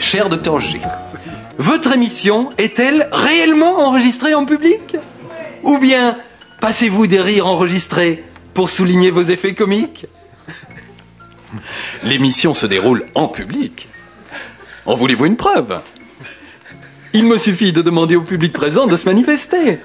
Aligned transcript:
Cher 0.00 0.28
docteur 0.28 0.60
G, 0.60 0.80
votre 1.58 1.92
émission 1.92 2.50
est-elle 2.58 3.08
réellement 3.12 3.80
enregistrée 3.80 4.34
en 4.34 4.44
public? 4.44 4.96
Ou 5.64 5.78
bien 5.78 6.16
passez-vous 6.60 7.06
des 7.06 7.20
rires 7.20 7.46
enregistrés 7.46 8.24
pour 8.54 8.70
souligner 8.70 9.10
vos 9.10 9.22
effets 9.22 9.54
comiques? 9.54 10.06
L'émission 12.04 12.54
se 12.54 12.66
déroule 12.66 13.06
en 13.14 13.28
public. 13.28 13.88
En 14.86 14.94
voulez-vous 14.94 15.26
une 15.26 15.36
preuve? 15.36 15.80
Il 17.12 17.24
me 17.26 17.38
suffit 17.38 17.72
de 17.72 17.82
demander 17.82 18.16
au 18.16 18.22
public 18.22 18.52
présent 18.52 18.86
de 18.86 18.96
se 18.96 19.06
manifester. 19.06 19.78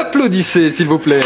Applaudissez, 0.00 0.70
s'il 0.70 0.86
vous 0.86 0.98
plaît. 0.98 1.20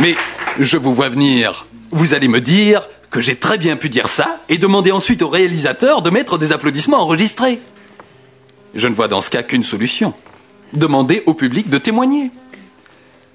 Mais 0.00 0.14
je 0.58 0.76
vous 0.76 0.92
vois 0.94 1.08
venir. 1.08 1.66
Vous 1.90 2.14
allez 2.14 2.28
me 2.28 2.40
dire 2.40 2.88
que 3.10 3.20
j'ai 3.20 3.36
très 3.36 3.56
bien 3.56 3.76
pu 3.76 3.88
dire 3.88 4.08
ça 4.08 4.40
et 4.48 4.58
demander 4.58 4.92
ensuite 4.92 5.22
au 5.22 5.28
réalisateur 5.28 6.02
de 6.02 6.10
mettre 6.10 6.38
des 6.38 6.52
applaudissements 6.52 7.00
enregistrés. 7.00 7.60
Je 8.74 8.88
ne 8.88 8.94
vois 8.94 9.08
dans 9.08 9.20
ce 9.20 9.30
cas 9.30 9.42
qu'une 9.42 9.62
solution. 9.62 10.12
Demander 10.72 11.22
au 11.26 11.34
public 11.34 11.70
de 11.70 11.78
témoigner. 11.78 12.30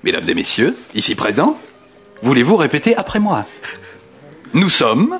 Mesdames 0.04 0.28
et 0.28 0.34
messieurs, 0.34 0.78
ici 0.94 1.16
présents, 1.16 1.58
voulez-vous 2.22 2.56
répéter 2.56 2.96
après 2.96 3.20
moi? 3.20 3.46
Nous 4.54 4.70
sommes, 4.70 5.18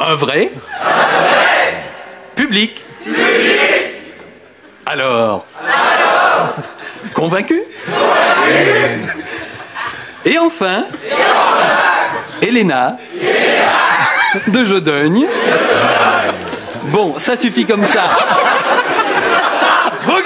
un 0.00 0.14
vrai, 0.14 0.52
public. 2.34 2.82
Alors, 4.90 5.44
convaincu 7.14 7.62
Et 10.24 10.38
enfin, 10.38 10.84
Elena, 12.40 12.96
de 14.46 14.64
Jodogne. 14.64 15.26
Bon, 16.84 17.18
ça 17.18 17.36
suffit 17.36 17.66
comme 17.66 17.84
ça. 17.84 18.04
Vos 20.06 20.22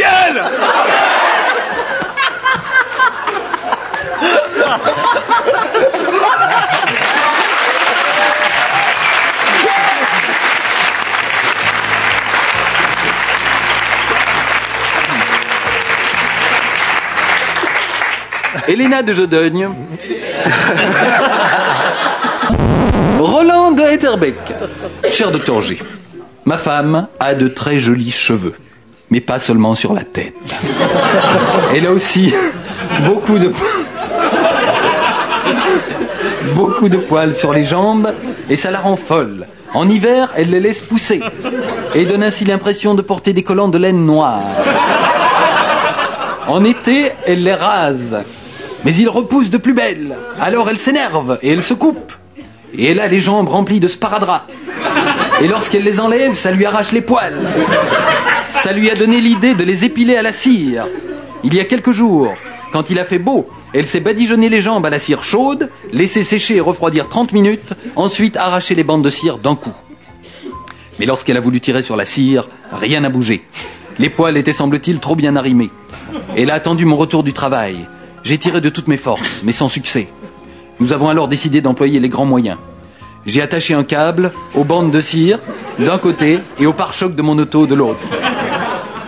Elena 18.68 19.02
de 19.02 19.12
Jodogne. 19.12 19.68
Roland 23.18 23.76
Etterbeck. 23.76 24.36
Cher 25.10 25.30
docteur 25.30 25.60
G, 25.60 25.78
ma 26.44 26.56
femme 26.56 27.08
a 27.20 27.34
de 27.34 27.48
très 27.48 27.78
jolis 27.78 28.10
cheveux, 28.10 28.54
mais 29.10 29.20
pas 29.20 29.38
seulement 29.38 29.74
sur 29.74 29.92
la 29.92 30.04
tête. 30.04 30.34
Elle 31.74 31.86
a 31.86 31.90
aussi 31.90 32.32
beaucoup 33.04 33.38
de 33.38 33.52
beaucoup 36.54 36.88
de 36.88 36.98
poils 36.98 37.34
sur 37.34 37.52
les 37.52 37.64
jambes 37.64 38.12
et 38.48 38.56
ça 38.56 38.70
la 38.70 38.80
rend 38.80 38.96
folle. 38.96 39.46
En 39.74 39.88
hiver, 39.88 40.30
elle 40.36 40.50
les 40.50 40.60
laisse 40.60 40.80
pousser 40.80 41.20
et 41.94 42.04
donne 42.04 42.22
ainsi 42.22 42.44
l'impression 42.44 42.94
de 42.94 43.02
porter 43.02 43.32
des 43.32 43.42
collants 43.42 43.68
de 43.68 43.78
laine 43.78 44.04
noire. 44.04 44.42
En 46.48 46.64
été, 46.64 47.12
elle 47.26 47.44
les 47.44 47.54
rase, 47.54 48.18
mais 48.84 48.94
ils 48.94 49.08
repoussent 49.08 49.50
de 49.50 49.58
plus 49.58 49.74
belle. 49.74 50.16
Alors 50.40 50.68
elle 50.68 50.78
s'énerve 50.78 51.38
et 51.42 51.52
elle 51.52 51.62
se 51.62 51.74
coupe. 51.74 52.12
Et 52.74 52.90
elle 52.90 53.00
a 53.00 53.08
les 53.08 53.20
jambes 53.20 53.48
remplies 53.48 53.80
de 53.80 53.88
sparadrap. 53.88 54.50
Et 55.40 55.48
lorsqu'elle 55.48 55.82
les 55.82 56.00
enlève, 56.00 56.34
ça 56.34 56.50
lui 56.50 56.64
arrache 56.64 56.92
les 56.92 57.00
poils. 57.00 57.38
Ça 58.48 58.72
lui 58.72 58.90
a 58.90 58.94
donné 58.94 59.20
l'idée 59.20 59.54
de 59.54 59.64
les 59.64 59.84
épiler 59.84 60.16
à 60.16 60.22
la 60.22 60.32
cire. 60.32 60.86
Il 61.44 61.54
y 61.54 61.60
a 61.60 61.64
quelques 61.64 61.92
jours, 61.92 62.32
quand 62.72 62.90
il 62.90 62.98
a 62.98 63.04
fait 63.04 63.18
beau, 63.18 63.48
elle 63.74 63.86
s'est 63.86 64.00
badigeonné 64.00 64.48
les 64.48 64.60
jambes 64.60 64.86
à 64.86 64.90
la 64.90 64.98
cire 64.98 65.24
chaude, 65.24 65.70
laissé 65.92 66.24
sécher 66.24 66.56
et 66.56 66.60
refroidir 66.60 67.08
30 67.08 67.32
minutes, 67.32 67.74
ensuite 67.96 68.36
arraché 68.36 68.74
les 68.74 68.84
bandes 68.84 69.02
de 69.02 69.10
cire 69.10 69.38
d'un 69.38 69.56
coup. 69.56 69.74
Mais 70.98 71.06
lorsqu'elle 71.06 71.36
a 71.36 71.40
voulu 71.40 71.60
tirer 71.60 71.82
sur 71.82 71.96
la 71.96 72.04
cire, 72.04 72.48
rien 72.70 73.00
n'a 73.00 73.08
bougé. 73.08 73.42
Les 73.98 74.10
poils 74.10 74.36
étaient, 74.36 74.52
semble-t-il, 74.52 75.00
trop 75.00 75.16
bien 75.16 75.36
arrimés. 75.36 75.70
Elle 76.36 76.50
a 76.50 76.54
attendu 76.54 76.84
mon 76.84 76.96
retour 76.96 77.22
du 77.22 77.32
travail. 77.32 77.86
J'ai 78.24 78.38
tiré 78.38 78.60
de 78.60 78.68
toutes 78.68 78.88
mes 78.88 78.96
forces, 78.96 79.40
mais 79.42 79.52
sans 79.52 79.68
succès. 79.68 80.08
Nous 80.80 80.92
avons 80.92 81.08
alors 81.08 81.28
décidé 81.28 81.60
d'employer 81.60 82.00
les 82.00 82.08
grands 82.08 82.24
moyens. 82.24 82.58
J'ai 83.26 83.42
attaché 83.42 83.74
un 83.74 83.84
câble 83.84 84.32
aux 84.54 84.64
bandes 84.64 84.90
de 84.90 85.00
cire 85.00 85.38
d'un 85.78 85.98
côté 85.98 86.40
et 86.58 86.66
au 86.66 86.72
pare-choc 86.72 87.14
de 87.14 87.22
mon 87.22 87.38
auto 87.38 87.66
de 87.66 87.74
l'autre. 87.74 88.00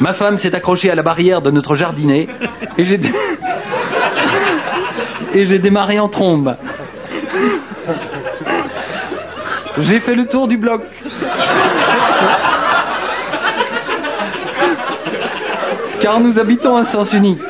Ma 0.01 0.13
femme 0.13 0.39
s'est 0.39 0.55
accrochée 0.55 0.91
à 0.91 0.95
la 0.95 1.03
barrière 1.03 1.43
de 1.43 1.51
notre 1.51 1.77
jardinet 1.77 2.29
et 2.79 2.85
j'ai 2.85 3.01
et 5.35 5.45
j'ai 5.45 5.59
démarré 5.59 5.99
en 5.99 6.09
trombe. 6.09 6.57
J'ai 9.79 9.99
fait 9.99 10.15
le 10.15 10.27
tour 10.27 10.47
du 10.47 10.57
bloc. 10.57 10.83
Car 16.01 16.21
nous 16.21 16.39
habitons 16.39 16.77
un 16.77 16.85
sens 16.85 17.13
unique. 17.13 17.41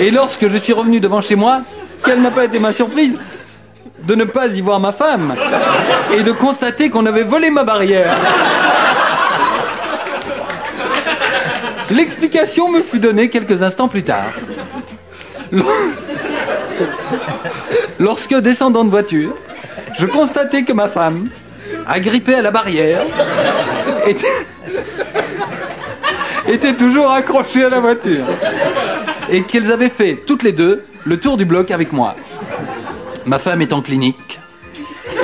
Et 0.00 0.10
lorsque 0.10 0.48
je 0.48 0.58
suis 0.58 0.72
revenu 0.72 1.00
devant 1.00 1.20
chez 1.20 1.36
moi, 1.36 1.60
quelle 2.04 2.20
n'a 2.20 2.30
pas 2.30 2.44
été 2.44 2.58
ma 2.58 2.72
surprise 2.72 3.16
de 4.04 4.14
ne 4.14 4.24
pas 4.24 4.46
y 4.48 4.60
voir 4.60 4.78
ma 4.78 4.92
femme 4.92 5.34
et 6.16 6.22
de 6.22 6.32
constater 6.32 6.90
qu'on 6.90 7.06
avait 7.06 7.22
volé 7.22 7.50
ma 7.50 7.64
barrière. 7.64 8.14
L'explication 11.90 12.68
me 12.70 12.82
fut 12.82 12.98
donnée 12.98 13.30
quelques 13.30 13.62
instants 13.62 13.88
plus 13.88 14.02
tard. 14.02 14.32
Lorsque, 17.98 18.34
descendant 18.34 18.84
de 18.84 18.90
voiture, 18.90 19.34
je 19.98 20.06
constatais 20.06 20.64
que 20.64 20.72
ma 20.72 20.88
femme, 20.88 21.28
agrippée 21.86 22.34
à 22.34 22.42
la 22.42 22.50
barrière, 22.50 23.02
était, 24.06 24.46
était 26.48 26.74
toujours 26.74 27.10
accrochée 27.10 27.64
à 27.64 27.70
la 27.70 27.80
voiture. 27.80 28.24
Et 29.30 29.42
qu'elles 29.42 29.72
avaient 29.72 29.88
fait, 29.88 30.22
toutes 30.26 30.42
les 30.42 30.52
deux, 30.52 30.84
le 31.04 31.18
tour 31.18 31.36
du 31.36 31.44
bloc 31.44 31.70
avec 31.70 31.92
moi. 31.92 32.14
Ma 33.24 33.38
femme 33.38 33.60
est 33.60 33.72
en 33.72 33.82
clinique. 33.82 34.38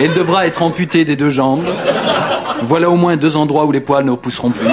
Elle 0.01 0.13
devra 0.15 0.47
être 0.47 0.63
amputée 0.63 1.05
des 1.05 1.17
deux 1.17 1.31
jambes. 1.31 1.67
Voilà 2.63 2.91
au 2.91 2.97
moins 2.97 3.17
deux 3.17 3.37
endroits 3.37 3.65
où 3.65 3.73
les 3.73 3.81
poils 3.81 4.05
ne 4.05 4.15
pousseront 4.15 4.51
plus. 4.51 4.69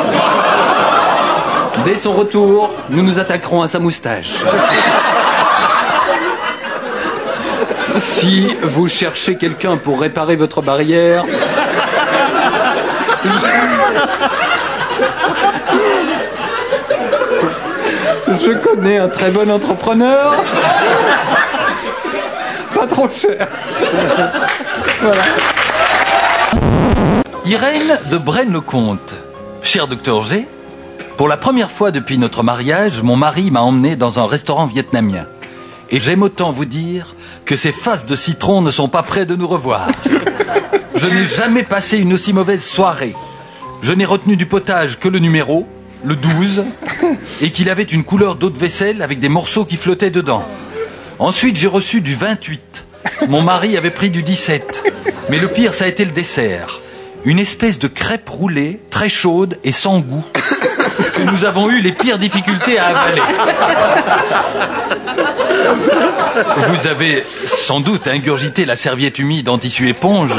Dès 1.85 1.95
son 1.95 2.13
retour, 2.13 2.71
nous 2.89 3.03
nous 3.03 3.19
attaquerons 3.19 3.61
à 3.61 3.67
sa 3.67 3.79
moustache. 3.79 4.43
Si 7.99 8.55
vous 8.63 8.87
cherchez 8.87 9.37
quelqu'un 9.37 9.77
pour 9.77 9.99
réparer 9.99 10.35
votre 10.35 10.61
barrière. 10.61 11.25
Je 18.27 18.57
connais 18.57 18.97
un 18.97 19.07
très 19.07 19.31
bon 19.31 19.49
entrepreneur. 19.49 20.35
Pas 22.73 22.87
trop 22.87 23.09
cher. 23.09 23.47
Voilà. 25.01 25.21
Irène 27.45 27.99
de 28.11 28.17
Braine-le-Comte. 28.17 29.15
Cher 29.61 29.87
docteur 29.87 30.21
G, 30.21 30.47
pour 31.17 31.27
la 31.27 31.37
première 31.37 31.71
fois 31.71 31.91
depuis 31.91 32.17
notre 32.17 32.43
mariage, 32.43 33.01
mon 33.03 33.15
mari 33.15 33.51
m'a 33.51 33.61
emmené 33.61 33.95
dans 33.95 34.19
un 34.19 34.27
restaurant 34.27 34.65
vietnamien. 34.65 35.25
Et 35.89 35.99
j'aime 35.99 36.23
autant 36.23 36.51
vous 36.51 36.65
dire 36.65 37.15
que 37.45 37.55
ces 37.55 37.71
faces 37.71 38.05
de 38.05 38.15
citron 38.15 38.61
ne 38.61 38.71
sont 38.71 38.87
pas 38.87 39.03
près 39.03 39.25
de 39.25 39.35
nous 39.35 39.47
revoir. 39.47 39.87
Je 40.95 41.07
n'ai 41.07 41.25
jamais 41.25 41.63
passé 41.63 41.97
une 41.97 42.13
aussi 42.13 42.33
mauvaise 42.33 42.63
soirée. 42.63 43.15
Je 43.81 43.93
n'ai 43.93 44.05
retenu 44.05 44.37
du 44.37 44.45
potage 44.45 44.99
que 44.99 45.07
le 45.07 45.19
numéro, 45.19 45.67
le 46.03 46.15
12, 46.15 46.65
et 47.41 47.51
qu'il 47.51 47.69
avait 47.69 47.83
une 47.83 48.03
couleur 48.03 48.35
d'eau 48.35 48.49
de 48.49 48.57
vaisselle 48.57 49.01
avec 49.01 49.19
des 49.19 49.29
morceaux 49.29 49.65
qui 49.65 49.77
flottaient 49.77 50.11
dedans. 50.11 50.43
Ensuite, 51.19 51.57
j'ai 51.57 51.67
reçu 51.67 52.01
du 52.01 52.15
28. 52.15 52.85
Mon 53.27 53.41
mari 53.41 53.77
avait 53.77 53.91
pris 53.91 54.09
du 54.09 54.23
17. 54.23 54.83
Mais 55.29 55.39
le 55.39 55.47
pire, 55.47 55.73
ça 55.73 55.85
a 55.85 55.87
été 55.87 56.05
le 56.05 56.11
dessert. 56.11 56.79
Une 57.25 57.39
espèce 57.39 57.79
de 57.79 57.87
crêpe 57.87 58.29
roulée, 58.29 58.79
très 58.89 59.09
chaude 59.09 59.57
et 59.63 59.73
sans 59.73 59.99
goût, 59.99 60.23
nous 61.25 61.45
avons 61.45 61.69
eu 61.69 61.79
les 61.79 61.91
pires 61.91 62.17
difficultés 62.17 62.79
à 62.79 62.87
avaler. 62.87 63.21
Vous 66.67 66.87
avez 66.87 67.23
sans 67.23 67.79
doute 67.79 68.07
ingurgité 68.07 68.65
la 68.65 68.75
serviette 68.75 69.19
humide 69.19 69.49
en 69.49 69.57
tissu 69.57 69.87
éponge 69.89 70.33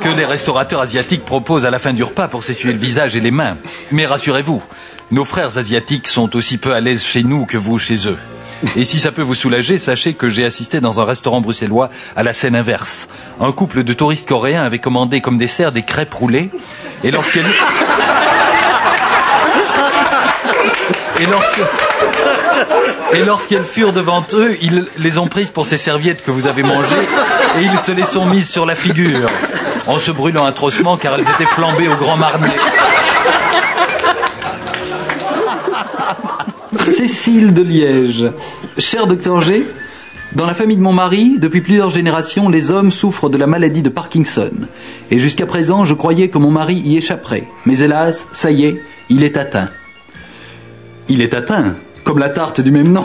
que 0.00 0.08
les 0.08 0.24
restaurateurs 0.24 0.80
asiatiques 0.80 1.24
proposent 1.24 1.64
à 1.64 1.70
la 1.70 1.78
fin 1.78 1.92
du 1.92 2.02
repas 2.02 2.28
pour 2.28 2.42
s'essuyer 2.42 2.72
le 2.72 2.80
visage 2.80 3.16
et 3.16 3.20
les 3.20 3.30
mains. 3.30 3.56
Mais 3.90 4.06
rassurez-vous, 4.06 4.62
nos 5.10 5.24
frères 5.24 5.58
asiatiques 5.58 6.08
sont 6.08 6.34
aussi 6.36 6.58
peu 6.58 6.74
à 6.74 6.80
l'aise 6.80 7.04
chez 7.04 7.22
nous 7.22 7.46
que 7.46 7.56
vous 7.56 7.78
chez 7.78 8.08
eux. 8.08 8.18
Et 8.76 8.84
si 8.84 8.98
ça 8.98 9.12
peut 9.12 9.22
vous 9.22 9.36
soulager, 9.36 9.78
sachez 9.78 10.14
que 10.14 10.28
j'ai 10.28 10.44
assisté 10.44 10.80
dans 10.80 11.00
un 11.00 11.04
restaurant 11.04 11.40
bruxellois 11.40 11.90
à 12.16 12.22
la 12.22 12.32
scène 12.32 12.56
inverse. 12.56 13.08
Un 13.40 13.52
couple 13.52 13.84
de 13.84 13.92
touristes 13.92 14.28
coréens 14.28 14.64
avait 14.64 14.80
commandé 14.80 15.20
comme 15.20 15.38
dessert 15.38 15.70
des 15.70 15.82
crêpes 15.82 16.14
roulées. 16.14 16.50
Et 17.04 17.10
lorsqu'elle... 17.10 17.46
Et 21.20 21.26
lorsque... 21.26 21.60
Et 23.12 23.24
lorsqu'elles 23.24 23.64
furent 23.64 23.92
devant 23.92 24.24
eux, 24.34 24.56
ils 24.60 24.86
les 24.98 25.18
ont 25.18 25.28
prises 25.28 25.50
pour 25.50 25.66
ces 25.66 25.78
serviettes 25.78 26.22
que 26.22 26.30
vous 26.30 26.46
avez 26.46 26.62
mangées 26.62 26.96
et 27.58 27.62
ils 27.62 27.78
se 27.78 27.92
les 27.92 28.04
sont 28.04 28.26
mises 28.26 28.50
sur 28.50 28.66
la 28.66 28.74
figure 28.74 29.30
en 29.86 29.98
se 29.98 30.10
brûlant 30.10 30.44
atrocement 30.44 30.96
car 30.98 31.14
elles 31.14 31.22
étaient 31.22 31.46
flambées 31.46 31.88
au 31.88 31.96
grand 31.96 32.16
marnier. 32.18 32.54
Cécile 36.96 37.54
de 37.54 37.62
Liège. 37.62 38.30
Cher 38.76 39.06
docteur 39.06 39.40
G, 39.40 39.64
dans 40.34 40.44
la 40.44 40.54
famille 40.54 40.76
de 40.76 40.82
mon 40.82 40.92
mari, 40.92 41.36
depuis 41.38 41.62
plusieurs 41.62 41.90
générations, 41.90 42.50
les 42.50 42.70
hommes 42.70 42.90
souffrent 42.90 43.30
de 43.30 43.38
la 43.38 43.46
maladie 43.46 43.82
de 43.82 43.88
Parkinson. 43.88 44.52
Et 45.10 45.18
jusqu'à 45.18 45.46
présent, 45.46 45.86
je 45.86 45.94
croyais 45.94 46.28
que 46.28 46.36
mon 46.36 46.50
mari 46.50 46.74
y 46.74 46.98
échapperait. 46.98 47.48
Mais 47.64 47.78
hélas, 47.78 48.26
ça 48.32 48.50
y 48.50 48.66
est, 48.66 48.82
il 49.08 49.24
est 49.24 49.38
atteint. 49.38 49.70
Il 51.10 51.22
est 51.22 51.32
atteint, 51.34 51.74
comme 52.04 52.18
la 52.18 52.28
tarte 52.28 52.60
du 52.60 52.70
même 52.70 52.92
nom. 52.92 53.04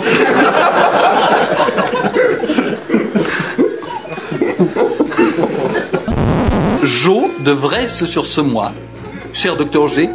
Jo 6.83 7.31
devrait 7.43 7.87
se 7.87 8.05
sur 8.05 8.25
ce 8.25 8.41
mois. 8.41 8.73
Cher 9.31 9.55
docteur 9.55 9.87
G, 9.87 10.09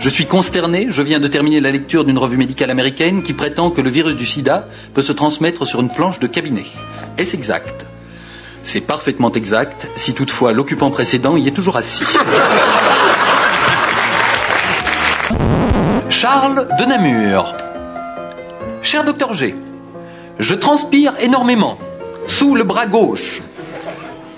je 0.00 0.10
suis 0.10 0.26
consterné, 0.26 0.86
je 0.90 1.02
viens 1.02 1.20
de 1.20 1.28
terminer 1.28 1.60
la 1.60 1.70
lecture 1.70 2.04
d'une 2.04 2.18
revue 2.18 2.36
médicale 2.36 2.70
américaine 2.70 3.22
qui 3.22 3.32
prétend 3.32 3.70
que 3.70 3.80
le 3.80 3.90
virus 3.90 4.16
du 4.16 4.26
sida 4.26 4.66
peut 4.92 5.02
se 5.02 5.12
transmettre 5.12 5.66
sur 5.66 5.80
une 5.80 5.88
planche 5.88 6.18
de 6.18 6.26
cabinet. 6.26 6.66
Est-ce 7.16 7.34
exact? 7.34 7.86
C'est 8.64 8.80
parfaitement 8.80 9.30
exact, 9.32 9.86
si 9.94 10.14
toutefois 10.14 10.52
l'occupant 10.52 10.90
précédent 10.90 11.36
y 11.36 11.46
est 11.46 11.52
toujours 11.52 11.76
assis. 11.76 12.02
Charles 16.16 16.68
de 16.78 16.84
Namur. 16.84 17.56
Cher 18.82 19.02
docteur 19.02 19.34
G, 19.34 19.56
je 20.38 20.54
transpire 20.54 21.14
énormément, 21.18 21.76
sous 22.28 22.54
le 22.54 22.62
bras 22.62 22.86
gauche. 22.86 23.42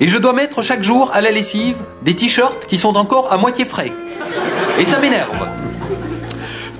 Et 0.00 0.08
je 0.08 0.16
dois 0.16 0.32
mettre 0.32 0.62
chaque 0.62 0.82
jour 0.82 1.10
à 1.12 1.20
la 1.20 1.30
lessive 1.30 1.76
des 2.00 2.16
t-shirts 2.16 2.64
qui 2.66 2.78
sont 2.78 2.96
encore 2.96 3.30
à 3.30 3.36
moitié 3.36 3.66
frais. 3.66 3.92
Et 4.78 4.86
ça 4.86 4.98
m'énerve. 4.98 5.48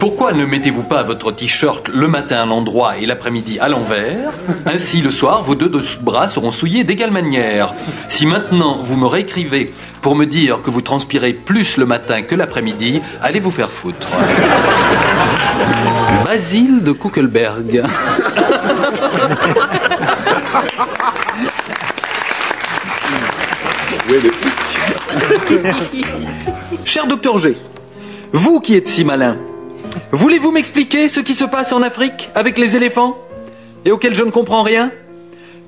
Pourquoi 0.06 0.32
ne 0.32 0.44
mettez-vous 0.44 0.85
pas 0.85 1.03
votre 1.03 1.32
t-shirt 1.32 1.88
le 1.88 2.06
matin 2.06 2.37
à 2.37 2.47
l'endroit 2.47 2.97
et 2.97 3.06
l'après-midi 3.06 3.58
à 3.58 3.69
l'envers? 3.69 4.31
Ainsi, 4.64 5.03
le 5.03 5.11
soir, 5.11 5.43
vos 5.43 5.56
deux 5.56 5.69
bras 6.00 6.29
seront 6.29 6.53
souillés 6.53 6.85
d'égale 6.85 7.11
manière. 7.11 7.75
Si 8.06 8.25
maintenant 8.25 8.79
vous 8.81 8.97
me 8.97 9.06
réécrivez 9.06 9.75
pour 10.03 10.14
me 10.14 10.25
dire 10.25 10.62
que 10.62 10.70
vous 10.70 10.81
transpirez 10.81 11.32
plus 11.32 11.76
le 11.76 11.87
matin 11.87 12.23
que 12.23 12.37
l'après-midi, 12.37 13.03
allez 13.20 13.41
vous 13.41 13.50
faire 13.50 13.73
foutre. 13.73 14.06
Basile 16.25 16.85
de 16.85 16.93
Kuckelberg. 16.93 17.82
Cher 26.85 27.08
docteur 27.08 27.41
G, 27.41 27.56
vous 28.32 28.61
qui 28.61 28.76
êtes 28.76 28.87
si 28.87 29.05
malin, 29.05 29.37
voulez-vous 30.17 30.51
m'expliquer 30.51 31.09
ce 31.09 31.21
qui 31.21 31.35
se 31.35 31.45
passe 31.45 31.73
en 31.73 31.83
Afrique 31.83 32.31
avec 32.35 32.59
les 32.59 32.77
éléphants 32.77 33.17
et 33.85 33.91
auquel 33.93 34.15
je 34.15 34.25
ne 34.25 34.31
comprends 34.31 34.63
rien? 34.63 34.91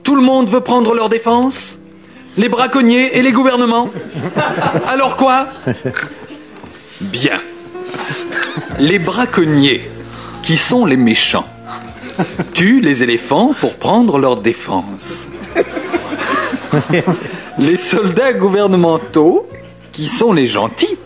Tout 0.03 0.17
le 0.17 0.23
monde 0.23 0.49
veut 0.49 0.61
prendre 0.61 0.95
leur 0.95 1.09
défense 1.09 1.79
Les 2.37 2.49
braconniers 2.49 3.19
et 3.19 3.23
les 3.23 3.33
gouvernements 3.33 3.91
Alors 4.87 5.17
quoi? 5.17 5.49
Bien. 7.01 7.41
Les 8.79 8.99
braconniers, 8.99 9.89
qui 10.43 10.57
sont 10.57 10.87
les 10.87 10.97
méchants, 10.97 11.47
tuent 12.55 12.81
les 12.81 13.03
éléphants 13.03 13.53
pour 13.61 13.77
prendre 13.77 14.19
leur 14.19 14.37
défense. 14.37 15.27
Les 17.59 17.77
soldats 17.77 18.33
gouvernementaux, 18.35 19.49
qui 19.93 20.07
sont 20.07 20.33
les 20.33 20.47
gentils, 20.47 20.97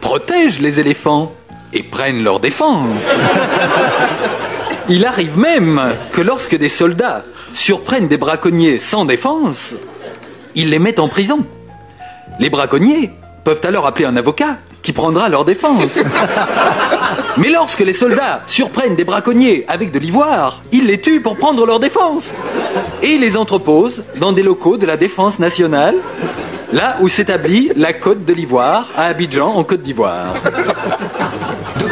protègent 0.00 0.60
les 0.60 0.78
éléphants 0.78 1.32
et 1.72 1.82
prennent 1.82 2.22
leur 2.22 2.40
défense. 2.40 3.10
Il 4.88 5.04
arrive 5.04 5.38
même 5.38 5.94
que 6.12 6.22
lorsque 6.22 6.56
des 6.56 6.70
soldats 6.70 7.22
surprennent 7.52 8.08
des 8.08 8.16
braconniers 8.16 8.78
sans 8.78 9.04
défense, 9.04 9.74
ils 10.54 10.70
les 10.70 10.78
mettent 10.78 10.98
en 10.98 11.08
prison. 11.08 11.40
Les 12.40 12.48
braconniers 12.48 13.10
peuvent 13.44 13.60
alors 13.64 13.86
appeler 13.86 14.06
un 14.06 14.16
avocat 14.16 14.56
qui 14.82 14.92
prendra 14.92 15.28
leur 15.28 15.44
défense. 15.44 15.98
Mais 17.36 17.50
lorsque 17.50 17.80
les 17.80 17.92
soldats 17.92 18.42
surprennent 18.46 18.96
des 18.96 19.04
braconniers 19.04 19.64
avec 19.68 19.92
de 19.92 19.98
l'ivoire, 19.98 20.62
ils 20.72 20.86
les 20.86 21.00
tuent 21.00 21.20
pour 21.20 21.36
prendre 21.36 21.66
leur 21.66 21.80
défense. 21.80 22.32
Et 23.02 23.18
les 23.18 23.36
entreposent 23.36 24.04
dans 24.16 24.32
des 24.32 24.42
locaux 24.42 24.78
de 24.78 24.86
la 24.86 24.96
défense 24.96 25.38
nationale, 25.38 25.96
là 26.72 26.96
où 27.00 27.08
s'établit 27.08 27.70
la 27.76 27.92
côte 27.92 28.24
de 28.24 28.32
l'ivoire, 28.32 28.88
à 28.96 29.04
Abidjan, 29.04 29.54
en 29.54 29.64
Côte 29.64 29.82
d'Ivoire. 29.82 30.34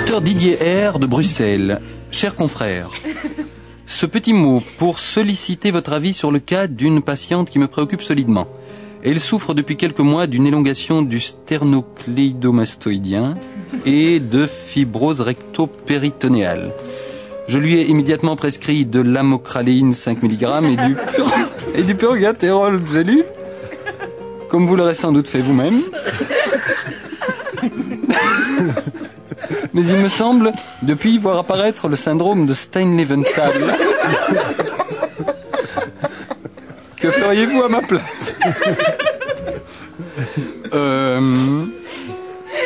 Docteur 0.06 0.22
Didier 0.22 0.56
R. 0.86 1.00
de 1.00 1.06
Bruxelles, 1.06 1.80
cher 2.12 2.36
confrère, 2.36 2.90
ce 3.86 4.06
petit 4.06 4.32
mot 4.32 4.62
pour 4.78 5.00
solliciter 5.00 5.72
votre 5.72 5.92
avis 5.92 6.14
sur 6.14 6.30
le 6.30 6.38
cas 6.38 6.68
d'une 6.68 7.02
patiente 7.02 7.50
qui 7.50 7.58
me 7.58 7.66
préoccupe 7.66 8.02
solidement. 8.02 8.46
Elle 9.02 9.18
souffre 9.18 9.52
depuis 9.52 9.76
quelques 9.76 9.98
mois 9.98 10.28
d'une 10.28 10.46
élongation 10.46 11.02
du 11.02 11.18
sternocleidomastoïdien 11.18 13.34
et 13.84 14.20
de 14.20 14.46
fibrose 14.46 15.22
recto-péritonéale. 15.22 16.70
Je 17.48 17.58
lui 17.58 17.80
ai 17.80 17.88
immédiatement 17.88 18.36
prescrit 18.36 18.86
de 18.86 19.00
l'amocraléine 19.00 19.92
5 19.92 20.22
mg 20.22 20.46
et 20.66 20.76
du, 20.86 20.94
pur... 20.94 21.32
et 21.74 21.82
du 21.82 21.96
purgatérol, 21.96 22.76
vous 22.76 22.96
Comme 24.48 24.66
vous 24.66 24.76
l'aurez 24.76 24.94
sans 24.94 25.10
doute 25.10 25.26
fait 25.26 25.40
vous-même. 25.40 25.82
Mais 29.76 29.84
il 29.88 29.98
me 29.98 30.08
semble, 30.08 30.52
depuis, 30.80 31.18
voir 31.18 31.36
apparaître 31.36 31.86
le 31.86 31.96
syndrome 31.96 32.46
de 32.46 32.54
Stein-Leventhal. 32.54 33.52
Que 36.96 37.10
feriez-vous 37.10 37.62
à 37.62 37.68
ma 37.68 37.82
place? 37.82 38.32
Euh, 40.72 41.66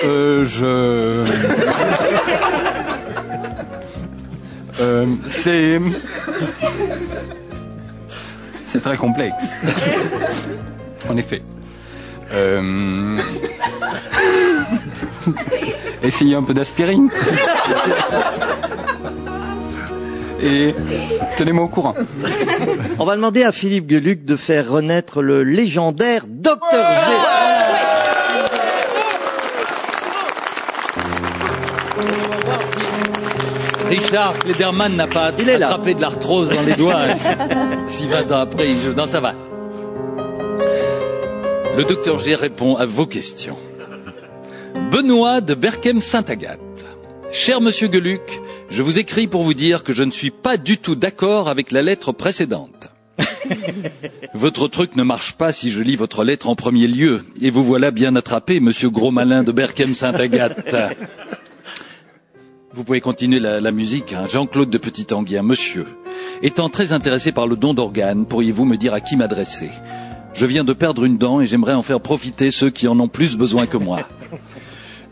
euh, 0.05 0.45
Je... 0.45 1.25
Euh, 4.81 5.07
c'est... 5.29 5.81
C'est 8.67 8.81
très 8.81 8.97
complexe. 8.97 9.35
En 11.09 11.17
effet. 11.17 11.43
Euh... 12.33 13.19
Essayez 16.03 16.35
un 16.35 16.43
peu 16.43 16.55
d'aspirine. 16.55 17.09
Et 20.43 20.75
tenez-moi 21.37 21.65
au 21.65 21.69
courant. 21.69 21.95
On 22.99 23.05
va 23.05 23.15
demander 23.17 23.43
à 23.45 23.53
Philippe 23.53 23.87
Gueluc 23.87 24.25
de 24.25 24.37
faire 24.37 24.71
renaître 24.71 25.21
le 25.23 25.43
légendaire 25.43 26.23
Docteur 26.27 26.91
G. 26.93 27.13
Richard 33.89 34.39
Klederman 34.39 34.95
n'a 34.97 35.07
pas 35.07 35.33
Il 35.39 35.49
est 35.49 35.59
là. 35.59 35.67
attrapé 35.67 35.95
de 35.95 36.01
l'arthrose 36.01 36.49
dans 36.51 36.63
les 36.63 36.75
doigts. 36.75 37.01
S'il 37.89 38.09
va 38.09 38.23
dans- 38.23 38.39
après, 38.39 38.69
il- 38.71 38.93
non, 38.97 39.07
ça 39.07 39.21
va. 39.21 39.33
Le 41.77 41.85
docteur 41.85 42.19
G 42.19 42.35
répond 42.35 42.77
à 42.77 42.85
vos 42.87 43.07
questions. 43.07 43.57
Benoît 44.91 45.41
de 45.41 45.55
Berkem-Saint-Agathe. 45.55 46.87
Cher 47.33 47.61
monsieur 47.61 47.89
Geluc, 47.91 48.21
je 48.71 48.83
vous 48.83 48.99
écris 48.99 49.29
pour 49.29 49.43
vous 49.45 49.55
dire 49.55 49.85
que 49.85 49.93
je 49.93 50.03
ne 50.03 50.11
suis 50.11 50.31
pas 50.33 50.57
du 50.57 50.79
tout 50.79 50.97
d'accord 50.97 51.49
avec 51.49 51.71
la 51.71 51.83
lettre 51.83 52.13
précédente. 52.13 52.91
Votre 54.35 54.67
truc 54.69 54.97
ne 54.97 55.03
marche 55.05 55.35
pas 55.35 55.53
si 55.53 55.71
je 55.71 55.81
lis 55.81 55.97
votre 55.97 56.25
lettre 56.25 56.49
en 56.49 56.55
premier 56.55 56.87
lieu, 56.87 57.25
et 57.41 57.51
vous 57.51 57.63
voilà 57.65 57.91
bien 57.91 58.15
attrapé, 58.17 58.59
monsieur 58.61 58.89
gros 58.91 59.11
malin 59.11 59.43
de 59.43 59.53
Berkem-Saint-Agathe. 59.53 60.75
Vous 62.73 62.85
pouvez 62.85 63.01
continuer 63.01 63.41
la, 63.41 63.61
la 63.61 63.73
musique. 63.73 64.13
hein. 64.13 64.27
Jean-Claude 64.29 64.71
de 64.71 64.79
Petit-Anguien, 64.79 65.43
monsieur. 65.43 65.87
Étant 66.43 66.69
très 66.69 66.93
intéressé 66.93 67.33
par 67.33 67.47
le 67.47 67.57
don 67.57 67.75
d'organes, 67.75 68.25
pourriez-vous 68.27 68.65
me 68.65 68.77
dire 68.77 68.95
à 68.95 69.01
qui 69.01 69.17
m'adresser? 69.17 69.71
Je 70.33 70.47
viens 70.47 70.63
de 70.65 70.73
perdre 70.73 71.05
une 71.05 71.19
dent 71.19 71.41
et 71.41 71.47
j'aimerais 71.47 71.75
en 71.75 71.83
faire 71.83 72.01
profiter 72.01 72.51
ceux 72.53 72.71
qui 72.71 72.87
en 72.89 72.99
ont 73.01 73.09
plus 73.09 73.37
besoin 73.37 73.67
que 73.67 73.77
moi. 73.77 74.09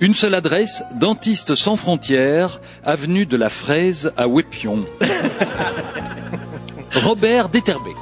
Une 0.00 0.14
seule 0.14 0.34
adresse, 0.34 0.84
Dentiste 0.94 1.56
sans 1.56 1.74
frontières, 1.76 2.60
avenue 2.84 3.26
de 3.26 3.36
la 3.36 3.48
Fraise 3.48 4.12
à 4.16 4.28
Wépion. 4.28 4.86
Robert 6.94 7.48
Deterbeck. 7.48 7.96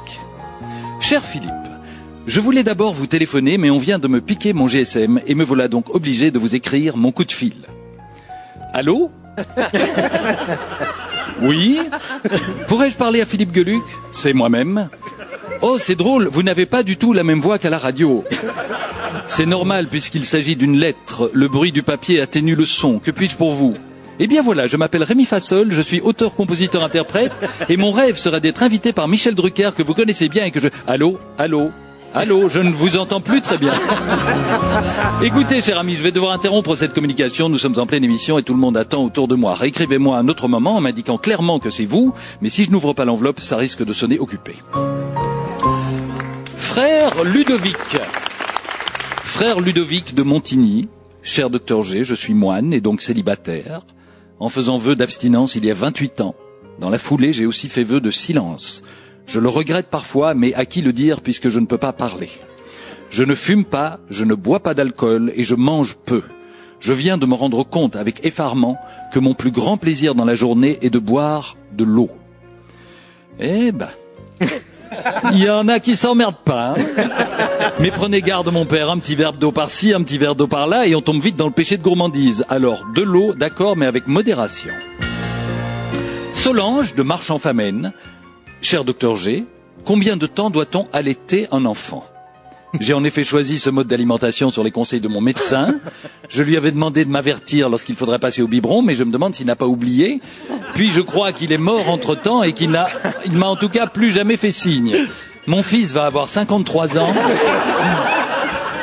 Cher 0.99 1.23
Philippe, 1.23 1.51
je 2.27 2.39
voulais 2.39 2.63
d'abord 2.63 2.93
vous 2.93 3.07
téléphoner, 3.07 3.57
mais 3.57 3.71
on 3.71 3.79
vient 3.79 3.97
de 3.97 4.07
me 4.07 4.21
piquer 4.21 4.53
mon 4.53 4.67
GSM 4.67 5.21
et 5.25 5.33
me 5.33 5.43
voilà 5.43 5.67
donc 5.67 5.93
obligé 5.95 6.29
de 6.29 6.37
vous 6.37 6.53
écrire 6.53 6.97
mon 6.97 7.11
coup 7.11 7.25
de 7.25 7.31
fil. 7.31 7.55
Allô? 8.73 9.11
Oui? 11.41 11.79
Pourrais-je 12.67 12.95
parler 12.95 13.21
à 13.21 13.25
Philippe 13.25 13.53
Geluc 13.53 13.83
C'est 14.11 14.33
moi-même. 14.33 14.89
Oh, 15.61 15.77
c'est 15.79 15.95
drôle, 15.95 16.27
vous 16.27 16.43
n'avez 16.43 16.65
pas 16.65 16.83
du 16.83 16.97
tout 16.97 17.13
la 17.13 17.23
même 17.23 17.39
voix 17.39 17.59
qu'à 17.59 17.69
la 17.69 17.77
radio. 17.77 18.23
C'est 19.27 19.45
normal 19.45 19.87
puisqu'il 19.87 20.25
s'agit 20.25 20.55
d'une 20.55 20.77
lettre. 20.77 21.29
Le 21.33 21.47
bruit 21.47 21.71
du 21.71 21.83
papier 21.83 22.21
atténue 22.21 22.55
le 22.55 22.65
son. 22.65 22.99
Que 22.99 23.11
puis-je 23.11 23.35
pour 23.35 23.51
vous? 23.51 23.75
Eh 24.19 24.25
bien 24.27 24.41
voilà, 24.41 24.65
je 24.65 24.77
m'appelle 24.77 25.03
Rémi 25.03 25.25
Fassol, 25.25 25.71
je 25.71 25.81
suis 25.81 26.01
auteur, 26.01 26.33
compositeur, 26.33 26.83
interprète, 26.83 27.33
et 27.69 27.77
mon 27.77 27.91
rêve 27.91 28.15
serait 28.15 28.41
d'être 28.41 28.63
invité 28.63 28.91
par 28.91 29.07
Michel 29.07 29.35
Drucker 29.35 29.71
que 29.77 29.83
vous 29.83 29.93
connaissez 29.93 30.27
bien 30.27 30.45
et 30.45 30.51
que 30.51 30.59
je... 30.59 30.69
Allô? 30.87 31.19
Allô? 31.37 31.69
Allô, 32.15 32.49
je 32.49 32.59
ne 32.59 32.71
vous 32.71 32.97
entends 32.97 33.21
plus 33.21 33.41
très 33.41 33.59
bien. 33.59 33.73
Écoutez, 35.21 35.61
cher 35.61 35.77
ami, 35.77 35.93
je 35.93 36.01
vais 36.01 36.11
devoir 36.11 36.31
interrompre 36.31 36.75
cette 36.75 36.93
communication. 36.93 37.47
Nous 37.47 37.59
sommes 37.59 37.77
en 37.77 37.85
pleine 37.85 38.03
émission 38.03 38.39
et 38.39 38.43
tout 38.43 38.53
le 38.53 38.59
monde 38.59 38.75
attend 38.75 39.03
autour 39.03 39.27
de 39.27 39.35
moi. 39.35 39.53
Réécrivez-moi 39.53 40.17
à 40.17 40.21
un 40.21 40.27
autre 40.29 40.47
moment 40.47 40.77
en 40.77 40.81
m'indiquant 40.81 41.19
clairement 41.19 41.59
que 41.59 41.69
c'est 41.69 41.85
vous, 41.85 42.13
mais 42.41 42.49
si 42.49 42.63
je 42.63 42.71
n'ouvre 42.71 42.93
pas 42.93 43.05
l'enveloppe, 43.05 43.41
ça 43.41 43.57
risque 43.57 43.85
de 43.85 43.93
sonner 43.93 44.17
occupé. 44.17 44.55
Frère 46.55 47.23
Ludovic. 47.23 47.77
Frère 49.37 49.59
Ludovic 49.59 50.15
de 50.15 50.23
Montigny. 50.23 50.87
Cher 51.21 51.51
docteur 51.51 51.83
G, 51.83 52.03
je 52.03 52.15
suis 52.15 52.33
moine 52.33 52.73
et 52.73 52.81
donc 52.81 53.01
célibataire. 53.01 53.85
En 54.39 54.49
faisant 54.49 54.79
vœu 54.79 54.95
d'abstinence 54.95 55.55
il 55.55 55.63
y 55.63 55.69
a 55.69 55.75
28 55.75 56.21
ans. 56.21 56.33
Dans 56.79 56.89
la 56.89 56.97
foulée, 56.97 57.33
j'ai 57.33 57.45
aussi 57.45 57.69
fait 57.69 57.83
vœu 57.83 58.01
de 58.01 58.09
silence. 58.09 58.81
Je 59.27 59.39
le 59.39 59.47
regrette 59.47 59.91
parfois, 59.91 60.33
mais 60.33 60.55
à 60.55 60.65
qui 60.65 60.81
le 60.81 60.91
dire 60.91 61.21
puisque 61.21 61.49
je 61.49 61.59
ne 61.59 61.67
peux 61.67 61.77
pas 61.77 61.93
parler 61.93 62.29
Je 63.11 63.23
ne 63.23 63.35
fume 63.35 63.63
pas, 63.63 63.99
je 64.09 64.25
ne 64.25 64.33
bois 64.33 64.61
pas 64.61 64.73
d'alcool 64.73 65.31
et 65.35 65.43
je 65.43 65.53
mange 65.53 65.97
peu. 65.97 66.23
Je 66.79 66.93
viens 66.93 67.19
de 67.19 67.27
me 67.27 67.35
rendre 67.35 67.63
compte 67.63 67.95
avec 67.95 68.25
effarement 68.25 68.79
que 69.13 69.19
mon 69.19 69.35
plus 69.35 69.51
grand 69.51 69.77
plaisir 69.77 70.15
dans 70.15 70.25
la 70.25 70.33
journée 70.33 70.79
est 70.81 70.89
de 70.89 70.97
boire 70.97 71.57
de 71.73 71.83
l'eau. 71.83 72.09
Eh 73.39 73.71
ben, 73.71 73.89
il 75.33 75.43
y 75.43 75.49
en 75.49 75.67
a 75.67 75.79
qui 75.79 75.95
s'emmerdent 75.95 76.35
pas. 76.43 76.69
hein. 76.69 76.75
Mais 77.79 77.91
prenez 77.91 78.21
garde, 78.21 78.51
mon 78.51 78.65
père, 78.65 78.89
un 78.89 78.97
petit 78.97 79.15
verre 79.15 79.33
d'eau 79.33 79.51
par-ci, 79.51 79.93
un 79.93 80.01
petit 80.01 80.17
verre 80.17 80.35
d'eau 80.35 80.47
par-là, 80.47 80.87
et 80.87 80.95
on 80.95 81.01
tombe 81.01 81.21
vite 81.21 81.35
dans 81.35 81.45
le 81.47 81.51
péché 81.53 81.77
de 81.77 81.83
gourmandise. 81.83 82.45
Alors, 82.49 82.85
de 82.95 83.01
l'eau, 83.01 83.33
d'accord, 83.33 83.77
mais 83.77 83.85
avec 83.85 84.07
modération. 84.07 84.73
Solange 86.33 86.95
de 86.95 87.03
Marchand-Famenne, 87.03 87.93
cher 88.61 88.83
docteur 88.83 89.15
G, 89.15 89.45
combien 89.85 90.17
de 90.17 90.27
temps 90.27 90.49
doit-on 90.49 90.87
allaiter 90.93 91.47
un 91.51 91.65
enfant? 91.65 92.05
J'ai 92.79 92.93
en 92.93 93.03
effet 93.05 93.23
choisi 93.23 93.59
ce 93.59 93.69
mode 93.69 93.87
d'alimentation 93.87 94.51
sur 94.51 94.63
les 94.63 94.71
conseils 94.71 94.99
de 94.99 95.07
mon 95.07 95.21
médecin. 95.21 95.75
Je 96.29 96.43
lui 96.43 96.57
avais 96.57 96.71
demandé 96.71 97.05
de 97.05 97.09
m'avertir 97.09 97.69
lorsqu'il 97.69 97.95
faudrait 97.95 98.19
passer 98.19 98.41
au 98.41 98.47
biberon, 98.47 98.81
mais 98.81 98.93
je 98.93 99.03
me 99.05 99.11
demande 99.11 99.33
s'il 99.33 99.47
n'a 99.47 99.55
pas 99.55 99.65
oublié. 99.67 100.21
Puis 100.77 100.91
je 100.91 101.01
crois 101.01 101.33
qu'il 101.33 101.51
est 101.51 101.57
mort 101.57 101.89
entre-temps 101.89 102.43
et 102.43 102.53
qu'il 102.53 102.69
n'a, 102.69 102.87
il 103.25 103.35
m'a 103.35 103.47
en 103.47 103.55
tout 103.55 103.67
cas 103.67 103.87
plus 103.87 104.11
jamais 104.11 104.37
fait 104.37 104.51
signe. 104.51 104.95
Mon 105.47 105.63
fils 105.63 105.91
va 105.91 106.05
avoir 106.05 106.29
53 106.29 106.99
ans. 106.99 107.11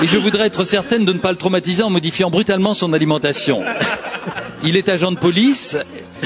Et 0.02 0.06
je 0.08 0.18
voudrais 0.18 0.48
être 0.48 0.64
certaine 0.64 1.04
de 1.04 1.12
ne 1.12 1.20
pas 1.20 1.30
le 1.30 1.38
traumatiser 1.38 1.84
en 1.84 1.90
modifiant 1.90 2.30
brutalement 2.30 2.74
son 2.74 2.92
alimentation. 2.94 3.62
Il 4.64 4.76
est 4.76 4.88
agent 4.88 5.12
de 5.12 5.18
police 5.18 5.76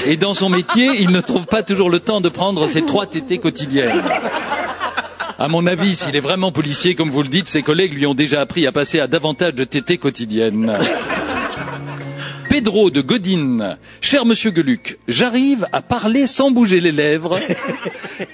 et 0.06 0.16
dans 0.16 0.32
son 0.32 0.48
métier, 0.48 0.88
il 1.00 1.10
ne 1.10 1.20
trouve 1.20 1.44
pas 1.44 1.62
toujours 1.62 1.90
le 1.90 2.00
temps 2.00 2.22
de 2.22 2.30
prendre 2.30 2.66
ses 2.66 2.86
trois 2.86 3.04
tétés 3.04 3.36
quotidiennes. 3.36 4.02
À 5.38 5.48
mon 5.48 5.66
avis, 5.66 5.96
s'il 5.96 6.16
est 6.16 6.20
vraiment 6.20 6.50
policier, 6.50 6.94
comme 6.94 7.10
vous 7.10 7.22
le 7.22 7.28
dites, 7.28 7.46
ses 7.46 7.62
collègues 7.62 7.92
lui 7.92 8.06
ont 8.06 8.14
déjà 8.14 8.40
appris 8.40 8.66
à 8.66 8.72
passer 8.72 9.00
à 9.00 9.06
davantage 9.06 9.54
de 9.54 9.64
tétés 9.64 9.98
quotidiennes. 9.98 10.78
Pedro 12.48 12.90
de 12.90 13.02
Godine, 13.02 13.76
cher 14.00 14.24
monsieur 14.24 14.52
Geluc, 14.54 14.98
j'arrive 15.06 15.66
à 15.72 15.82
parler 15.82 16.26
sans 16.26 16.50
bouger 16.50 16.80
les 16.80 16.92
lèvres. 16.92 17.38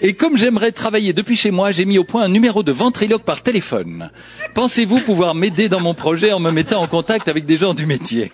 Et 0.01 0.15
comme 0.15 0.37
j'aimerais 0.37 0.73
travailler 0.73 1.13
depuis 1.13 1.37
chez 1.37 1.51
moi, 1.51 1.73
j'ai 1.73 1.85
mis 1.85 1.99
au 1.99 2.05
point 2.05 2.23
un 2.23 2.29
numéro 2.29 2.63
de 2.63 2.73
ventriloque 2.73 3.25
par 3.25 3.43
téléphone. 3.43 4.11
Pensez-vous 4.55 5.01
pouvoir 5.01 5.35
m'aider 5.35 5.69
dans 5.69 5.81
mon 5.81 5.95
projet 5.95 6.33
en 6.33 6.41
me 6.41 6.53
mettant 6.53 6.83
en 6.83 6.87
contact 6.87 7.29
avec 7.29 7.45
des 7.45 7.57
gens 7.57 7.75
du 7.75 7.87
métier? 7.87 8.33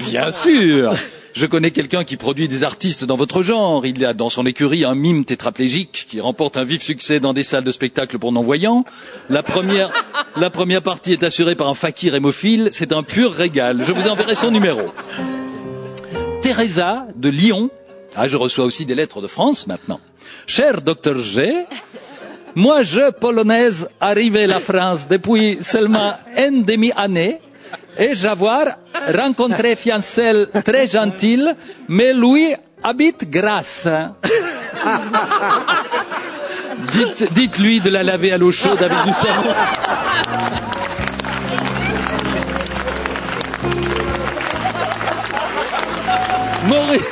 Bien 0.00 0.30
sûr 0.30 0.92
je 1.38 1.46
connais 1.46 1.70
quelqu'un 1.70 2.02
qui 2.02 2.16
produit 2.16 2.48
des 2.48 2.64
artistes 2.64 3.04
dans 3.04 3.14
votre 3.14 3.42
genre. 3.42 3.86
Il 3.86 4.04
a 4.04 4.12
dans 4.12 4.28
son 4.28 4.44
écurie 4.44 4.84
un 4.84 4.96
mime 4.96 5.24
tétraplégique 5.24 6.06
qui 6.08 6.20
remporte 6.20 6.56
un 6.56 6.64
vif 6.64 6.82
succès 6.82 7.20
dans 7.20 7.32
des 7.32 7.44
salles 7.44 7.62
de 7.62 7.70
spectacle 7.70 8.18
pour 8.18 8.32
non-voyants. 8.32 8.84
La 9.30 9.44
première, 9.44 9.92
la 10.36 10.50
première 10.50 10.82
partie 10.82 11.12
est 11.12 11.22
assurée 11.22 11.54
par 11.54 11.68
un 11.68 11.74
fakir 11.74 12.16
hémophile. 12.16 12.70
C'est 12.72 12.92
un 12.92 13.04
pur 13.04 13.32
régal. 13.32 13.84
Je 13.84 13.92
vous 13.92 14.08
enverrai 14.08 14.34
son 14.34 14.50
numéro. 14.50 14.80
Teresa 16.42 17.06
de 17.14 17.28
Lyon. 17.28 17.70
Ah, 18.16 18.26
je 18.26 18.36
reçois 18.36 18.64
aussi 18.64 18.84
des 18.84 18.96
lettres 18.96 19.20
de 19.20 19.28
France 19.28 19.68
maintenant. 19.68 20.00
Cher 20.48 20.82
docteur 20.82 21.20
G, 21.20 21.54
moi, 22.56 22.82
je, 22.82 23.12
polonaise, 23.12 23.88
arrivé 24.00 24.42
à 24.42 24.46
la 24.48 24.58
France 24.58 25.06
depuis 25.06 25.58
seulement 25.60 26.14
une 26.36 26.64
demi-année, 26.64 27.40
et 27.98 28.14
j'avoir 28.14 28.66
rencontré 29.14 29.76
fiancelle 29.76 30.48
très 30.64 30.86
gentille, 30.86 31.54
mais 31.88 32.12
lui 32.12 32.54
habite 32.82 33.28
Grasse. 33.28 33.88
Dites, 36.92 37.32
dites-lui 37.32 37.80
de 37.80 37.90
la 37.90 38.02
laver 38.02 38.32
à 38.32 38.38
l'eau 38.38 38.52
chaude 38.52 38.82
avec 38.82 39.04
du 39.04 39.12
savon. 39.12 39.54
Maurice, 46.66 47.02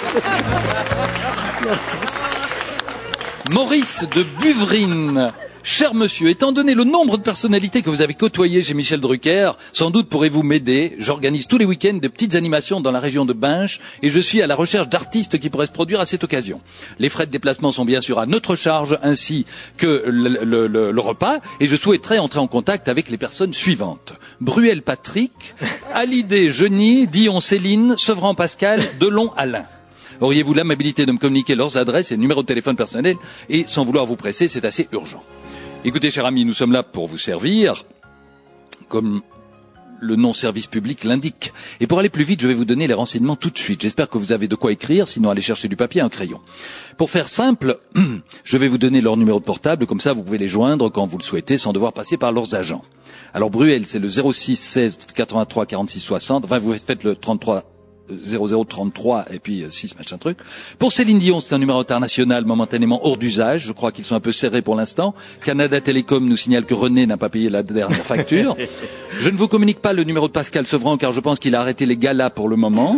Maurice 3.50 4.04
de 4.14 4.22
Buvrine. 4.22 5.32
Cher 5.68 5.94
monsieur, 5.94 6.28
étant 6.28 6.52
donné 6.52 6.74
le 6.74 6.84
nombre 6.84 7.18
de 7.18 7.24
personnalités 7.24 7.82
que 7.82 7.90
vous 7.90 8.00
avez 8.00 8.14
côtoyées 8.14 8.62
chez 8.62 8.72
Michel 8.72 9.00
Drucker, 9.00 9.50
sans 9.72 9.90
doute 9.90 10.08
pourrez-vous 10.08 10.44
m'aider. 10.44 10.94
J'organise 11.00 11.48
tous 11.48 11.58
les 11.58 11.64
week-ends 11.64 11.98
de 12.00 12.06
petites 12.06 12.36
animations 12.36 12.80
dans 12.80 12.92
la 12.92 13.00
région 13.00 13.24
de 13.24 13.32
Binche 13.32 13.80
et 14.00 14.08
je 14.08 14.20
suis 14.20 14.40
à 14.40 14.46
la 14.46 14.54
recherche 14.54 14.88
d'artistes 14.88 15.40
qui 15.40 15.50
pourraient 15.50 15.66
se 15.66 15.72
produire 15.72 15.98
à 15.98 16.06
cette 16.06 16.22
occasion. 16.22 16.60
Les 17.00 17.08
frais 17.08 17.26
de 17.26 17.32
déplacement 17.32 17.72
sont 17.72 17.84
bien 17.84 18.00
sûr 18.00 18.20
à 18.20 18.26
notre 18.26 18.54
charge 18.54 18.96
ainsi 19.02 19.44
que 19.76 20.04
le, 20.06 20.44
le- 20.44 20.68
le- 20.68 20.92
le 20.92 21.00
repas 21.00 21.40
et 21.58 21.66
je 21.66 21.74
souhaiterais 21.74 22.18
entrer 22.20 22.38
en 22.38 22.46
contact 22.46 22.86
avec 22.86 23.10
les 23.10 23.18
personnes 23.18 23.52
suivantes. 23.52 24.12
Bruel 24.40 24.82
Patrick, 24.82 25.32
Hallyday 25.94 26.48
Geny, 26.48 27.08
Dion 27.08 27.40
Céline, 27.40 27.96
Sevran 27.96 28.36
Pascal, 28.36 28.80
Delon 29.00 29.32
Alain. 29.36 29.64
Auriez-vous 30.20 30.54
l'amabilité 30.54 31.06
de 31.06 31.12
me 31.12 31.18
communiquer 31.18 31.54
leurs 31.54 31.76
adresses 31.76 32.12
et 32.12 32.16
numéros 32.16 32.42
de 32.42 32.46
téléphone 32.46 32.76
personnels 32.76 33.16
et 33.48 33.64
sans 33.66 33.84
vouloir 33.84 34.06
vous 34.06 34.16
presser, 34.16 34.48
c'est 34.48 34.64
assez 34.64 34.88
urgent. 34.92 35.22
Écoutez, 35.84 36.10
cher 36.10 36.26
ami, 36.26 36.44
nous 36.44 36.54
sommes 36.54 36.72
là 36.72 36.82
pour 36.82 37.06
vous 37.06 37.18
servir, 37.18 37.84
comme 38.88 39.22
le 40.00 40.16
non-service 40.16 40.66
public 40.66 41.04
l'indique. 41.04 41.52
Et 41.80 41.86
pour 41.86 41.98
aller 41.98 42.08
plus 42.08 42.24
vite, 42.24 42.40
je 42.40 42.48
vais 42.48 42.54
vous 42.54 42.64
donner 42.64 42.86
les 42.86 42.94
renseignements 42.94 43.36
tout 43.36 43.50
de 43.50 43.58
suite. 43.58 43.82
J'espère 43.82 44.08
que 44.08 44.18
vous 44.18 44.32
avez 44.32 44.48
de 44.48 44.54
quoi 44.54 44.72
écrire, 44.72 45.08
sinon 45.08 45.30
allez 45.30 45.40
chercher 45.40 45.68
du 45.68 45.76
papier 45.76 46.00
et 46.00 46.04
un 46.04 46.08
crayon. 46.08 46.40
Pour 46.96 47.10
faire 47.10 47.28
simple, 47.28 47.78
je 48.44 48.58
vais 48.58 48.68
vous 48.68 48.78
donner 48.78 49.00
leur 49.00 49.16
numéro 49.16 49.38
de 49.40 49.44
portable, 49.44 49.86
comme 49.86 50.00
ça 50.00 50.12
vous 50.12 50.22
pouvez 50.22 50.38
les 50.38 50.48
joindre 50.48 50.90
quand 50.90 51.06
vous 51.06 51.18
le 51.18 51.22
souhaitez 51.22 51.58
sans 51.58 51.72
devoir 51.72 51.92
passer 51.92 52.16
par 52.16 52.32
leurs 52.32 52.54
agents. 52.54 52.82
Alors 53.34 53.50
Bruel, 53.50 53.86
c'est 53.86 53.98
le 53.98 54.08
06 54.08 54.56
16 54.56 54.98
83 55.14 55.66
46 55.66 56.00
60. 56.00 56.44
Enfin, 56.44 56.58
vous 56.58 56.72
faites 56.74 57.04
le 57.04 57.16
33 57.16 57.64
0033 58.10 59.26
et 59.32 59.38
puis 59.38 59.62
euh, 59.62 59.70
6 59.70 59.96
machin 59.96 60.18
truc. 60.18 60.38
Pour 60.78 60.92
Céline 60.92 61.18
Dion, 61.18 61.40
c'est 61.40 61.54
un 61.54 61.58
numéro 61.58 61.78
international 61.78 62.44
momentanément 62.44 63.06
hors 63.06 63.16
d'usage. 63.16 63.64
Je 63.64 63.72
crois 63.72 63.92
qu'ils 63.92 64.04
sont 64.04 64.14
un 64.14 64.20
peu 64.20 64.32
serrés 64.32 64.62
pour 64.62 64.74
l'instant. 64.74 65.14
Canada 65.44 65.80
Télécom 65.80 66.26
nous 66.26 66.36
signale 66.36 66.64
que 66.64 66.74
René 66.74 67.06
n'a 67.06 67.16
pas 67.16 67.28
payé 67.28 67.48
la 67.50 67.62
dernière 67.62 68.04
facture. 68.04 68.56
Je 69.18 69.30
ne 69.30 69.36
vous 69.36 69.48
communique 69.48 69.80
pas 69.80 69.92
le 69.92 70.04
numéro 70.04 70.28
de 70.28 70.32
Pascal 70.32 70.66
Sevran 70.66 70.98
car 70.98 71.12
je 71.12 71.20
pense 71.20 71.38
qu'il 71.38 71.54
a 71.54 71.60
arrêté 71.60 71.86
les 71.86 71.96
galas 71.96 72.28
pour 72.28 72.48
le 72.48 72.56
moment. 72.56 72.96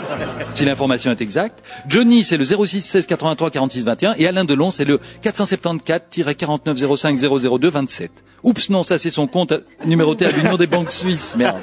si 0.54 0.64
l'information 0.64 1.10
est 1.10 1.20
exacte. 1.20 1.62
Johnny, 1.88 2.24
c'est 2.24 2.36
le 2.36 2.44
06 2.44 2.80
16 2.80 3.06
83 3.06 3.50
46 3.50 3.84
21 3.84 4.14
et 4.16 4.26
Alain 4.26 4.44
Delon, 4.44 4.70
c'est 4.70 4.84
le 4.84 4.98
474-49 5.22 6.96
05 6.96 7.18
002 7.18 7.68
27. 7.68 8.10
Oups, 8.44 8.70
non, 8.70 8.82
ça 8.82 8.98
c'est 8.98 9.10
son 9.10 9.26
compte 9.26 9.52
numéroté 9.84 10.24
à 10.26 10.30
l'Union 10.30 10.56
des 10.56 10.66
banques 10.66 10.92
suisses. 10.92 11.34
Merde. 11.36 11.58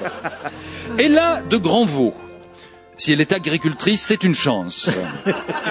Et 1.00 1.08
là, 1.08 1.42
de 1.50 1.58
Grandvaux. 1.58 2.14
Si 2.98 3.12
elle 3.12 3.22
est 3.22 3.34
agricultrice, 3.34 4.02
c'est 4.02 4.24
une 4.24 4.36
chance. 4.36 4.90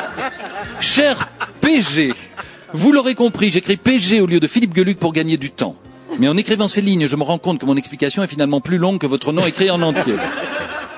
Cher 0.81 1.31
PG, 1.61 2.13
vous 2.73 2.93
l'aurez 2.93 3.15
compris, 3.15 3.51
j'écris 3.51 3.77
PG 3.77 4.21
au 4.21 4.27
lieu 4.27 4.41
de 4.41 4.47
Philippe 4.47 4.77
Geluc 4.77 4.99
pour 4.99 5.13
gagner 5.13 5.37
du 5.37 5.51
temps. 5.51 5.77
Mais 6.19 6.29
en 6.29 6.37
écrivant 6.37 6.69
ces 6.69 6.81
lignes, 6.81 7.09
je 7.09 7.17
me 7.17 7.23
rends 7.23 7.39
compte 7.39 7.59
que 7.59 7.67
mon 7.67 7.77
explication 7.77 8.23
est 8.23 8.29
finalement 8.29 8.61
plus 8.61 8.79
longue 8.79 8.99
que 8.99 9.07
votre 9.07 9.33
nom 9.33 9.47
écrit 9.47 9.71
en 9.71 9.81
entier. 9.83 10.15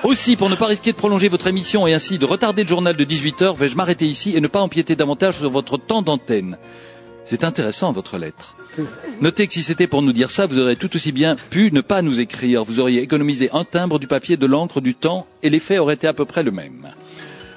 Aussi, 0.03 0.35
pour 0.35 0.49
ne 0.49 0.55
pas 0.55 0.67
risquer 0.67 0.91
de 0.91 0.97
prolonger 0.97 1.27
votre 1.27 1.47
émission 1.47 1.87
et 1.87 1.93
ainsi 1.93 2.19
de 2.19 2.25
retarder 2.25 2.63
le 2.63 2.69
journal 2.69 2.95
de 2.95 3.03
18 3.03 3.41
heures, 3.41 3.55
vais-je 3.55 3.75
m'arrêter 3.75 4.05
ici 4.05 4.35
et 4.35 4.41
ne 4.41 4.47
pas 4.47 4.61
empiéter 4.61 4.95
davantage 4.95 5.37
sur 5.37 5.49
votre 5.49 5.77
temps 5.77 6.01
d'antenne? 6.01 6.57
C'est 7.25 7.43
intéressant, 7.43 7.91
votre 7.91 8.17
lettre. 8.17 8.56
Notez 9.21 9.47
que 9.47 9.53
si 9.53 9.63
c'était 9.63 9.87
pour 9.87 10.01
nous 10.01 10.13
dire 10.13 10.29
ça, 10.29 10.45
vous 10.45 10.59
auriez 10.59 10.75
tout 10.75 10.95
aussi 10.95 11.11
bien 11.11 11.35
pu 11.49 11.71
ne 11.71 11.81
pas 11.81 12.01
nous 12.01 12.19
écrire. 12.19 12.63
Vous 12.63 12.79
auriez 12.79 13.01
économisé 13.01 13.49
un 13.53 13.63
timbre, 13.63 13.99
du 13.99 14.07
papier, 14.07 14.37
de 14.37 14.45
l'encre, 14.45 14.81
du 14.81 14.95
temps, 14.95 15.27
et 15.43 15.49
l'effet 15.49 15.79
aurait 15.79 15.95
été 15.95 16.07
à 16.07 16.13
peu 16.13 16.25
près 16.25 16.43
le 16.43 16.51
même. 16.51 16.91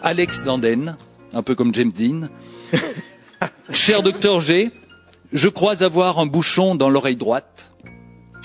Alex 0.03 0.43
Danden, 0.45 0.97
un 1.33 1.43
peu 1.43 1.55
comme 1.55 1.75
James 1.75 1.93
Dean. 1.93 2.29
Cher 3.73 4.03
docteur 4.03 4.41
G, 4.41 4.71
je 5.33 5.49
crois 5.49 5.83
avoir 5.83 6.19
un 6.19 6.27
bouchon 6.27 6.75
dans 6.75 6.89
l'oreille 6.89 7.17
droite. 7.17 7.73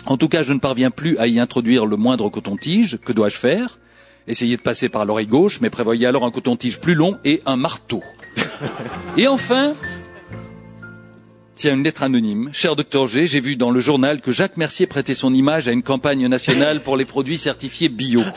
En 0.06 0.18
tout 0.18 0.28
cas, 0.28 0.44
je 0.44 0.54
ne 0.54 0.60
parviens 0.60 0.92
plus 0.92 1.18
à 1.18 1.28
y 1.28 1.40
introduire 1.40 1.86
le 1.86 1.96
moindre 1.96 2.30
coton-tige. 2.30 3.00
Que 3.04 3.12
dois-je 3.12 3.38
faire? 3.38 3.80
Essayez 4.28 4.58
de 4.58 4.62
passer 4.62 4.90
par 4.90 5.06
l'oreille 5.06 5.28
gauche, 5.28 5.62
mais 5.62 5.70
prévoyez 5.70 6.06
alors 6.06 6.26
un 6.26 6.32
coton-tige 6.32 6.80
plus 6.80 6.96
long 6.96 7.18
et 7.24 7.42
un 7.46 7.56
marteau. 7.56 8.04
Et 9.18 9.28
enfin, 9.28 9.76
tiens, 11.56 11.74
une 11.74 11.84
lettre 11.84 12.04
anonyme. 12.04 12.50
Cher 12.52 12.76
docteur 12.76 13.08
G, 13.08 13.26
j'ai 13.26 13.40
vu 13.40 13.56
dans 13.56 13.72
le 13.72 13.80
journal 13.80 14.22
que 14.22 14.32
Jacques 14.32 14.58
Mercier 14.58 14.86
prêtait 14.86 15.16
son 15.16 15.34
image 15.34 15.68
à 15.68 15.72
une 15.72 15.84
campagne 15.84 16.28
nationale 16.28 16.82
pour 16.82 16.98
les 16.98 17.06
produits 17.06 17.38
certifiés 17.38 17.90
bio. 17.90 18.22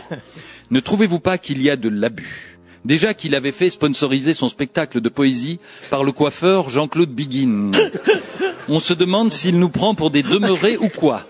Ne 0.70 0.80
trouvez-vous 0.80 1.18
pas 1.18 1.38
qu'il 1.38 1.62
y 1.62 1.70
a 1.70 1.76
de 1.76 1.88
l'abus? 1.88 2.58
Déjà 2.84 3.14
qu'il 3.14 3.34
avait 3.34 3.52
fait 3.52 3.70
sponsoriser 3.70 4.34
son 4.34 4.50
spectacle 4.50 5.00
de 5.00 5.08
poésie 5.08 5.60
par 5.88 6.04
le 6.04 6.12
coiffeur 6.12 6.68
Jean-Claude 6.68 7.08
Biguin. 7.08 7.70
On 8.68 8.78
se 8.78 8.92
demande 8.92 9.30
s'il 9.30 9.58
nous 9.58 9.70
prend 9.70 9.94
pour 9.94 10.10
des 10.10 10.22
demeurés 10.22 10.76
ou 10.76 10.90
quoi. 10.90 11.22